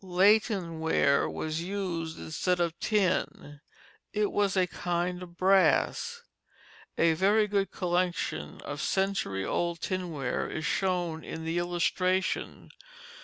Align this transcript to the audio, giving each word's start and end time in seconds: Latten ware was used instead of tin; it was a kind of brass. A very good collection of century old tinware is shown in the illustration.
Latten 0.03 0.79
ware 0.79 1.29
was 1.29 1.61
used 1.61 2.17
instead 2.17 2.59
of 2.59 2.73
tin; 2.79 3.61
it 4.11 4.31
was 4.31 4.57
a 4.57 4.65
kind 4.65 5.21
of 5.21 5.37
brass. 5.37 6.23
A 6.97 7.13
very 7.13 7.47
good 7.47 7.69
collection 7.69 8.61
of 8.61 8.81
century 8.81 9.45
old 9.45 9.79
tinware 9.79 10.49
is 10.49 10.65
shown 10.65 11.23
in 11.23 11.45
the 11.45 11.59
illustration. 11.59 12.71